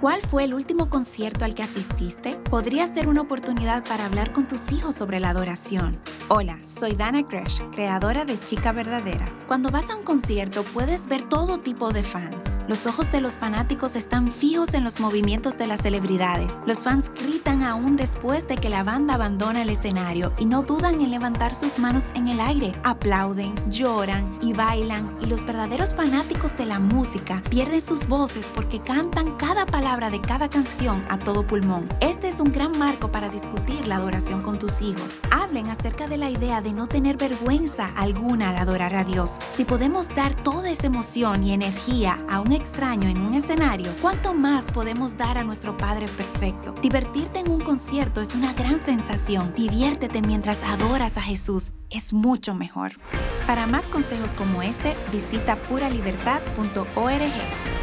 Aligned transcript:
¿Cuál 0.00 0.22
fue 0.22 0.44
el 0.44 0.54
último 0.54 0.88
concierto 0.88 1.44
al 1.44 1.54
que 1.54 1.62
asististe? 1.62 2.38
Podría 2.48 2.86
ser 2.86 3.06
una 3.06 3.20
oportunidad 3.20 3.84
para 3.84 4.06
hablar 4.06 4.32
con 4.32 4.48
tus 4.48 4.72
hijos 4.72 4.94
sobre 4.94 5.20
la 5.20 5.28
adoración. 5.28 6.00
Hola, 6.32 6.60
soy 6.62 6.92
Dana 6.92 7.26
Crash, 7.26 7.60
creadora 7.72 8.24
de 8.24 8.38
Chica 8.38 8.70
Verdadera. 8.70 9.28
Cuando 9.48 9.72
vas 9.72 9.90
a 9.90 9.96
un 9.96 10.04
concierto 10.04 10.62
puedes 10.62 11.08
ver 11.08 11.28
todo 11.28 11.58
tipo 11.58 11.90
de 11.92 12.04
fans. 12.04 12.60
Los 12.68 12.86
ojos 12.86 13.10
de 13.10 13.20
los 13.20 13.32
fanáticos 13.36 13.96
están 13.96 14.30
fijos 14.30 14.72
en 14.74 14.84
los 14.84 15.00
movimientos 15.00 15.58
de 15.58 15.66
las 15.66 15.80
celebridades. 15.80 16.52
Los 16.66 16.84
fans 16.84 17.10
gritan 17.20 17.64
aún 17.64 17.96
después 17.96 18.46
de 18.46 18.58
que 18.58 18.68
la 18.68 18.84
banda 18.84 19.14
abandona 19.14 19.62
el 19.62 19.70
escenario 19.70 20.32
y 20.38 20.44
no 20.46 20.62
dudan 20.62 21.00
en 21.00 21.10
levantar 21.10 21.52
sus 21.52 21.80
manos 21.80 22.04
en 22.14 22.28
el 22.28 22.38
aire. 22.38 22.74
Aplauden, 22.84 23.52
lloran 23.68 24.38
y 24.40 24.52
bailan 24.52 25.18
y 25.20 25.26
los 25.26 25.44
verdaderos 25.44 25.96
fanáticos 25.96 26.56
de 26.56 26.66
la 26.66 26.78
música 26.78 27.42
pierden 27.50 27.82
sus 27.82 28.06
voces 28.06 28.46
porque 28.54 28.80
cantan 28.80 29.36
cada 29.36 29.66
palabra 29.66 30.10
de 30.10 30.20
cada 30.20 30.48
canción 30.48 31.04
a 31.08 31.18
todo 31.18 31.44
pulmón. 31.44 31.88
Un 32.40 32.52
gran 32.52 32.76
marco 32.78 33.12
para 33.12 33.28
discutir 33.28 33.86
la 33.86 33.96
adoración 33.96 34.42
con 34.42 34.58
tus 34.58 34.80
hijos. 34.80 35.20
Hablen 35.30 35.68
acerca 35.68 36.08
de 36.08 36.16
la 36.16 36.30
idea 36.30 36.60
de 36.60 36.72
no 36.72 36.86
tener 36.86 37.16
vergüenza 37.16 37.86
alguna 37.96 38.50
al 38.50 38.56
adorar 38.56 38.94
a 38.94 39.04
Dios. 39.04 39.32
Si 39.54 39.64
podemos 39.64 40.08
dar 40.14 40.34
toda 40.34 40.70
esa 40.70 40.86
emoción 40.86 41.44
y 41.44 41.52
energía 41.52 42.24
a 42.28 42.40
un 42.40 42.52
extraño 42.52 43.08
en 43.08 43.20
un 43.20 43.34
escenario, 43.34 43.92
¿cuánto 44.00 44.34
más 44.34 44.64
podemos 44.64 45.16
dar 45.16 45.38
a 45.38 45.44
nuestro 45.44 45.76
Padre 45.76 46.06
perfecto? 46.06 46.74
Divertirte 46.80 47.40
en 47.40 47.50
un 47.50 47.60
concierto 47.60 48.20
es 48.20 48.34
una 48.34 48.52
gran 48.54 48.84
sensación. 48.84 49.52
Diviértete 49.56 50.22
mientras 50.22 50.62
adoras 50.62 51.16
a 51.16 51.22
Jesús. 51.22 51.72
Es 51.90 52.12
mucho 52.12 52.54
mejor. 52.54 52.92
Para 53.46 53.66
más 53.66 53.84
consejos 53.86 54.32
como 54.34 54.62
este, 54.62 54.96
visita 55.12 55.56
puralibertad.org. 55.56 57.79